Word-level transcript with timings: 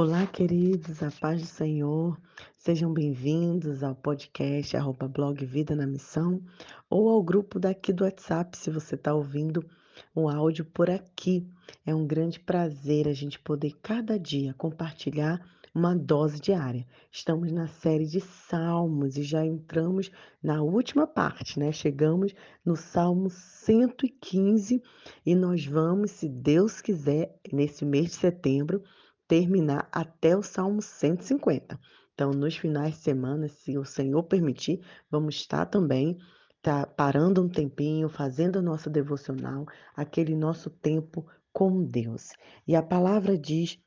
Olá, 0.00 0.28
queridos, 0.28 1.02
a 1.02 1.10
paz 1.10 1.40
do 1.40 1.46
Senhor. 1.48 2.16
Sejam 2.56 2.92
bem-vindos 2.92 3.82
ao 3.82 3.96
podcast 3.96 4.76
arroba 4.76 5.08
blog 5.08 5.44
Vida 5.44 5.74
na 5.74 5.88
Missão 5.88 6.40
ou 6.88 7.08
ao 7.08 7.20
grupo 7.20 7.58
daqui 7.58 7.92
do 7.92 8.04
WhatsApp, 8.04 8.56
se 8.56 8.70
você 8.70 8.94
está 8.94 9.12
ouvindo 9.12 9.68
um 10.14 10.28
áudio 10.28 10.64
por 10.64 10.88
aqui. 10.88 11.44
É 11.84 11.92
um 11.92 12.06
grande 12.06 12.38
prazer 12.38 13.08
a 13.08 13.12
gente 13.12 13.40
poder 13.40 13.72
cada 13.82 14.16
dia 14.16 14.54
compartilhar 14.54 15.44
uma 15.74 15.96
dose 15.96 16.40
diária. 16.40 16.86
Estamos 17.10 17.50
na 17.50 17.66
série 17.66 18.06
de 18.06 18.20
Salmos 18.20 19.16
e 19.16 19.24
já 19.24 19.44
entramos 19.44 20.12
na 20.40 20.62
última 20.62 21.08
parte, 21.08 21.58
né? 21.58 21.72
Chegamos 21.72 22.32
no 22.64 22.76
Salmo 22.76 23.30
115 23.30 24.80
e 25.26 25.34
nós 25.34 25.66
vamos, 25.66 26.12
se 26.12 26.28
Deus 26.28 26.80
quiser, 26.80 27.36
nesse 27.52 27.84
mês 27.84 28.10
de 28.10 28.14
setembro, 28.14 28.80
terminar 29.28 29.88
até 29.92 30.36
o 30.36 30.42
Salmo 30.42 30.82
150. 30.82 31.78
Então, 32.14 32.32
nos 32.32 32.56
finais 32.56 32.94
de 32.94 33.00
semana, 33.00 33.46
se 33.46 33.78
o 33.78 33.84
Senhor 33.84 34.24
permitir, 34.24 34.80
vamos 35.08 35.36
estar 35.36 35.66
também 35.66 36.18
tá, 36.60 36.84
parando 36.84 37.42
um 37.42 37.48
tempinho, 37.48 38.08
fazendo 38.08 38.58
a 38.58 38.62
nossa 38.62 38.90
devocional, 38.90 39.66
aquele 39.94 40.34
nosso 40.34 40.70
tempo 40.70 41.24
com 41.52 41.84
Deus. 41.84 42.32
E 42.66 42.74
a 42.74 42.82
palavra 42.82 43.38
diz 43.38 43.78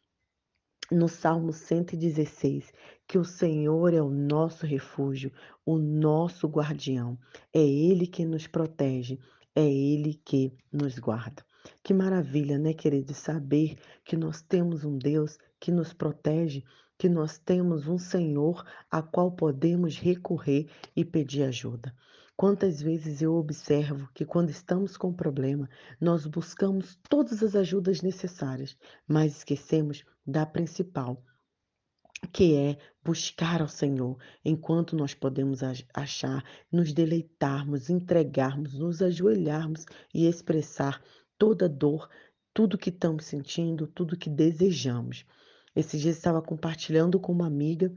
no 0.92 1.08
Salmo 1.08 1.52
116 1.52 2.72
que 3.08 3.18
o 3.18 3.24
Senhor 3.24 3.94
é 3.94 4.02
o 4.02 4.10
nosso 4.10 4.66
refúgio, 4.66 5.32
o 5.66 5.78
nosso 5.78 6.48
guardião. 6.48 7.18
É 7.54 7.62
Ele 7.62 8.08
que 8.08 8.26
nos 8.26 8.48
protege, 8.48 9.20
é 9.56 9.66
Ele 9.66 10.14
que 10.14 10.54
nos 10.72 11.00
guarda. 11.00 11.44
Que 11.84 11.94
maravilha, 11.94 12.58
né, 12.58 12.74
querido, 12.74 13.14
saber 13.14 13.78
que 14.04 14.16
nós 14.16 14.42
temos 14.42 14.84
um 14.84 14.98
Deus 14.98 15.38
que 15.60 15.72
nos 15.72 15.94
protege, 15.94 16.64
que 16.98 17.10
nós 17.10 17.38
temos 17.38 17.88
um 17.88 17.98
Senhor 17.98 18.64
a 18.90 19.02
qual 19.02 19.32
podemos 19.32 19.98
recorrer 19.98 20.70
e 20.96 21.04
pedir 21.04 21.44
ajuda. 21.44 21.94
Quantas 22.36 22.82
vezes 22.82 23.22
eu 23.22 23.36
observo 23.36 24.10
que 24.14 24.26
quando 24.26 24.50
estamos 24.50 24.98
com 24.98 25.14
problema, 25.14 25.70
nós 26.00 26.26
buscamos 26.26 26.98
todas 27.08 27.44
as 27.44 27.56
ajudas 27.56 28.02
necessárias, 28.02 28.76
mas 29.08 29.38
esquecemos 29.38 30.04
da 30.26 30.46
principal, 30.46 31.24
que 32.32 32.56
é 32.56 32.78
buscar 33.04 33.62
ao 33.62 33.68
Senhor 33.68 34.18
enquanto 34.46 34.96
nós 34.96 35.14
podemos 35.14 35.62
achar, 35.94 36.44
nos 36.72 36.94
deleitarmos, 36.94 37.90
entregarmos, 37.90 38.78
nos 38.78 39.02
ajoelharmos 39.02 39.86
e 40.14 40.28
expressar 40.28 41.02
toda 41.42 41.68
dor, 41.68 42.08
tudo 42.54 42.78
que 42.78 42.92
estamos 42.92 43.26
sentindo, 43.26 43.88
tudo 43.88 44.16
que 44.16 44.30
desejamos. 44.30 45.26
Esses 45.76 46.00
dias 46.00 46.16
estava 46.16 46.40
compartilhando 46.40 47.20
com 47.20 47.32
uma 47.32 47.48
amiga 47.48 47.92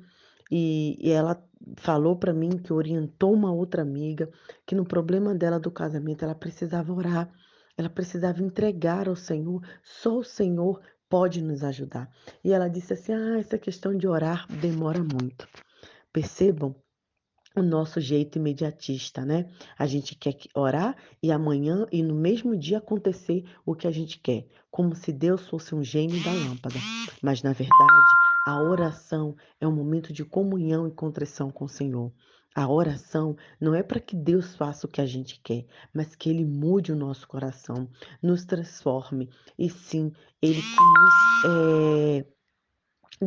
e, 0.51 0.97
e 0.98 1.11
ela 1.11 1.47
falou 1.77 2.17
para 2.17 2.33
mim 2.33 2.56
que 2.56 2.73
orientou 2.73 3.34
uma 3.34 3.53
outra 3.53 3.83
amiga 3.83 4.31
que 4.64 4.75
no 4.75 4.83
problema 4.83 5.34
dela 5.34 5.61
do 5.61 5.70
casamento 5.70 6.25
ela 6.25 6.34
precisava 6.34 6.91
orar, 6.91 7.31
ela 7.77 7.91
precisava 7.91 8.42
entregar 8.42 9.11
ao 9.11 9.17
Senhor, 9.17 9.61
só 9.83 10.20
o 10.20 10.25
Senhor 10.25 10.81
pode 11.06 11.42
nos 11.42 11.62
ajudar. 11.62 12.11
E 12.42 12.51
ela 12.51 12.67
disse 12.67 12.95
assim: 12.95 13.12
Ah, 13.12 13.39
essa 13.39 13.58
questão 13.58 13.95
de 13.95 14.08
orar 14.08 14.47
demora 14.48 15.05
muito. 15.05 15.47
Percebam 16.11 16.75
o 17.55 17.63
nosso 17.63 18.01
jeito 18.01 18.39
imediatista, 18.39 19.25
né? 19.25 19.49
A 19.79 19.87
gente 19.87 20.15
quer 20.15 20.37
orar 20.55 20.97
e 21.23 21.31
amanhã 21.31 21.87
e 21.93 22.03
no 22.03 22.15
mesmo 22.15 22.57
dia 22.57 22.79
acontecer 22.79 23.45
o 23.65 23.75
que 23.75 23.87
a 23.87 23.91
gente 23.91 24.19
quer, 24.19 24.47
como 24.71 24.95
se 24.95 25.13
Deus 25.13 25.47
fosse 25.49 25.75
um 25.75 25.83
gênio 25.83 26.23
da 26.25 26.33
lâmpada. 26.33 26.77
Mas 27.23 27.43
na 27.43 27.53
verdade, 27.53 28.09
a 28.47 28.61
oração 28.61 29.37
é 29.61 29.67
um 29.67 29.73
momento 29.73 30.13
de 30.13 30.25
comunhão 30.25 30.89
e 30.89 30.91
contrição 30.91 31.51
com 31.51 31.65
o 31.65 31.69
Senhor. 31.69 32.13
A 32.55 32.69
oração 32.69 33.37
não 33.61 33.75
é 33.75 33.83
para 33.83 33.99
que 33.99 34.15
Deus 34.15 34.55
faça 34.55 34.87
o 34.87 34.91
que 34.91 35.01
a 35.01 35.07
gente 35.07 35.41
quer, 35.43 35.67
mas 35.93 36.14
que 36.14 36.31
Ele 36.31 36.45
mude 36.45 36.93
o 36.93 36.97
nosso 36.97 37.27
coração, 37.27 37.89
nos 38.23 38.45
transforme 38.45 39.29
e 39.59 39.69
sim, 39.69 40.13
Ele 40.41 40.61
nos 40.61 41.45
é, 41.53 42.27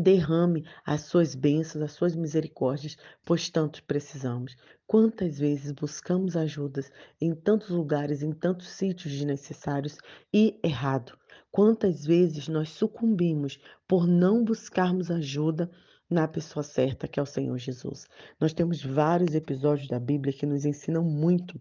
derrame 0.02 0.66
as 0.86 1.02
suas 1.02 1.36
bênçãos, 1.36 1.84
as 1.84 1.92
suas 1.92 2.16
misericórdias, 2.16 2.98
pois 3.26 3.50
tanto 3.50 3.84
precisamos. 3.84 4.56
Quantas 4.86 5.38
vezes 5.38 5.72
buscamos 5.72 6.36
ajudas 6.36 6.92
em 7.20 7.36
tantos 7.36 7.70
lugares, 7.70 8.22
em 8.22 8.32
tantos 8.32 8.70
sítios 8.70 9.14
desnecessários 9.14 9.98
e 10.34 10.60
errado? 10.64 11.18
Quantas 11.52 12.06
vezes 12.06 12.48
nós 12.48 12.70
sucumbimos 12.70 13.60
por 13.88 14.08
não 14.08 14.44
buscarmos 14.44 15.12
ajuda 15.12 15.70
na 16.10 16.28
pessoa 16.28 16.64
certa, 16.64 17.08
que 17.08 17.20
é 17.20 17.24
o 17.24 17.26
Senhor 17.26 17.58
Jesus. 17.58 18.08
Nós 18.40 18.54
temos 18.54 18.82
vários 18.82 19.36
episódios 19.36 19.90
da 19.90 20.00
Bíblia 20.00 20.34
que 20.34 20.46
nos 20.46 20.66
ensinam 20.66 21.04
muito 21.04 21.60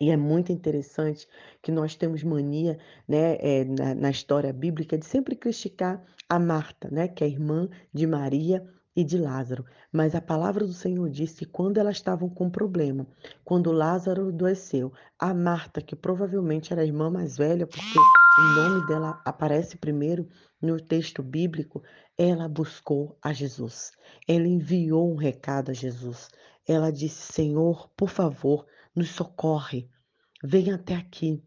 e 0.00 0.10
é 0.10 0.16
muito 0.16 0.52
interessante 0.52 1.28
que 1.60 1.70
nós 1.70 1.94
temos 1.94 2.22
mania, 2.22 2.78
né, 3.06 3.36
é, 3.40 3.64
na, 3.64 3.94
na, 3.94 4.10
história 4.10 4.52
bíblica, 4.52 4.98
de 4.98 5.06
sempre 5.06 5.36
criticar 5.36 6.02
a 6.28 6.38
Marta, 6.38 6.88
né, 6.90 7.08
que 7.08 7.22
é 7.22 7.28
irmã 7.28 7.68
de 7.92 8.06
Maria 8.06 8.64
e 8.94 9.04
de 9.04 9.16
Lázaro. 9.18 9.64
Mas 9.90 10.14
a 10.14 10.20
palavra 10.20 10.66
do 10.66 10.72
Senhor 10.72 11.08
disse 11.08 11.38
que 11.38 11.46
quando 11.46 11.78
elas 11.78 11.96
estavam 11.96 12.28
com 12.28 12.50
problema, 12.50 13.06
quando 13.44 13.72
Lázaro 13.72 14.28
adoeceu, 14.28 14.92
a 15.18 15.32
Marta, 15.32 15.80
que 15.80 15.96
provavelmente 15.96 16.72
era 16.72 16.82
a 16.82 16.86
irmã 16.86 17.10
mais 17.10 17.36
velha, 17.36 17.66
porque 17.66 17.98
o 18.38 18.54
nome 18.54 18.86
dela 18.86 19.20
aparece 19.24 19.76
primeiro 19.76 20.28
no 20.60 20.80
texto 20.80 21.22
bíblico, 21.22 21.82
ela 22.16 22.48
buscou 22.48 23.18
a 23.22 23.32
Jesus. 23.32 23.92
Ela 24.28 24.46
enviou 24.46 25.12
um 25.12 25.16
recado 25.16 25.70
a 25.70 25.74
Jesus. 25.74 26.28
Ela 26.66 26.92
disse: 26.92 27.32
Senhor, 27.32 27.88
por 27.96 28.08
favor, 28.08 28.66
nos 28.94 29.10
socorre. 29.10 29.90
Venha 30.44 30.76
até 30.76 30.94
aqui. 30.94 31.42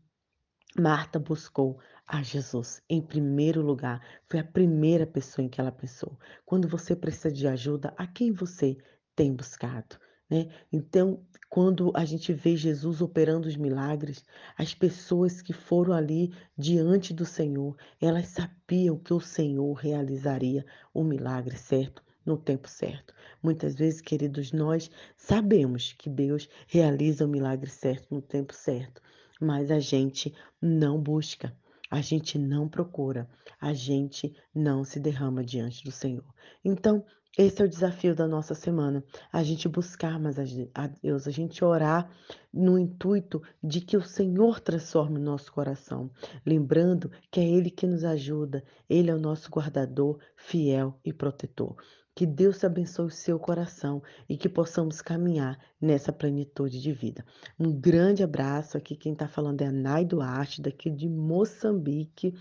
Marta 0.78 1.18
buscou 1.18 1.80
a 2.06 2.22
Jesus 2.22 2.82
em 2.90 3.02
primeiro 3.02 3.62
lugar. 3.62 4.02
Foi 4.28 4.40
a 4.40 4.44
primeira 4.44 5.08
pessoa 5.08 5.46
em 5.46 5.50
que 5.50 5.62
ela 5.62 5.72
pensou. 5.72 6.20
Quando 6.46 6.68
você 6.68 6.96
precisa 6.96 7.32
de 7.32 7.48
ajuda, 7.48 7.94
a 7.98 8.06
quem 8.06 8.32
você 8.32 8.78
tem 9.16 9.34
buscado? 9.34 9.98
Né? 10.30 10.50
Então, 10.72 11.26
quando 11.50 11.94
a 11.96 12.04
gente 12.04 12.34
vê 12.34 12.58
Jesus 12.58 13.02
operando 13.02 13.48
os 13.48 13.56
milagres, 13.56 14.26
as 14.58 14.74
pessoas 14.74 15.42
que 15.42 15.54
foram 15.54 15.94
ali 15.94 16.36
diante 16.58 17.14
do 17.14 17.26
Senhor, 17.26 17.78
elas 18.02 18.28
sabiam 18.28 18.98
que 18.98 19.14
o 19.14 19.22
Senhor 19.22 19.74
realizaria 19.74 20.66
o 20.94 21.04
milagre 21.04 21.56
certo 21.56 22.04
no 22.26 22.38
tempo 22.38 22.68
certo. 22.68 23.14
Muitas 23.42 23.76
vezes, 23.76 24.02
queridos, 24.02 24.52
nós 24.52 24.90
sabemos 25.16 25.94
que 25.94 26.10
Deus 26.10 26.50
realiza 26.68 27.26
o 27.26 27.30
milagre 27.30 27.70
certo 27.70 28.14
no 28.14 28.22
tempo 28.22 28.54
certo, 28.54 29.02
mas 29.40 29.70
a 29.70 29.80
gente 29.80 30.34
não 30.62 31.00
busca, 31.00 31.56
a 31.92 32.02
gente 32.02 32.40
não 32.40 32.68
procura, 32.68 33.30
a 33.62 33.74
gente 33.74 34.36
não 34.54 34.84
se 34.84 35.00
derrama 35.00 35.44
diante 35.44 35.84
do 35.84 35.92
Senhor. 35.92 36.26
Então, 36.64 37.06
esse 37.38 37.62
é 37.62 37.66
o 37.66 37.70
desafio 37.70 38.16
da 38.16 38.26
nossa 38.26 38.56
semana, 38.56 39.04
a 39.30 39.44
gente 39.44 39.68
buscar 39.68 40.18
mais 40.18 40.38
a 40.40 40.88
Deus, 40.88 41.28
a 41.28 41.32
gente 41.32 41.66
orar 41.66 42.10
no 42.54 42.80
intuito 42.80 43.42
de 43.62 43.82
que 43.82 43.98
o 43.98 44.02
Senhor 44.02 44.62
transforme 44.62 45.20
o 45.20 45.22
nosso 45.22 45.52
coração, 45.52 46.10
lembrando 46.46 47.12
que 47.30 47.42
é 47.42 47.44
Ele 47.44 47.70
que 47.70 47.86
nos 47.86 48.06
ajuda, 48.06 48.64
Ele 48.90 49.12
é 49.12 49.14
o 49.14 49.20
nosso 49.20 49.50
guardador, 49.50 50.18
fiel 50.38 50.98
e 51.04 51.12
protetor. 51.12 51.76
Que 52.16 52.26
Deus 52.26 52.64
abençoe 52.64 53.08
o 53.08 53.12
seu 53.12 53.38
coração 53.38 54.02
e 54.30 54.38
que 54.38 54.48
possamos 54.48 55.02
caminhar 55.02 55.60
nessa 55.82 56.14
plenitude 56.14 56.82
de 56.82 56.94
vida. 56.94 57.26
Um 57.60 57.78
grande 57.78 58.24
abraço. 58.24 58.78
Aqui 58.78 58.96
quem 58.96 59.12
está 59.12 59.28
falando 59.28 59.62
é 59.62 59.68
a 59.68 59.72
Nai 59.72 60.06
Duarte, 60.06 60.62
daqui 60.62 60.90
de 60.90 61.10
Moçambique. 61.10 62.34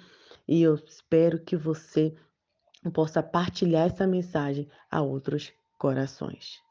E 0.47 0.62
eu 0.62 0.77
espero 0.77 1.41
que 1.41 1.57
você 1.57 2.15
possa 2.93 3.21
partilhar 3.21 3.87
essa 3.87 4.06
mensagem 4.06 4.69
a 4.88 5.03
outros 5.03 5.53
corações. 5.76 6.63